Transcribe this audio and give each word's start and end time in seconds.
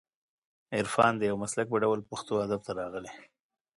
عرفان 0.77 1.13
د 1.17 1.21
یو 1.29 1.35
مسلک 1.43 1.65
په 1.69 1.77
ډول 1.83 1.99
پښتو 2.11 2.33
ادب 2.45 2.61
ته 2.67 2.71
راغلی 2.79 3.11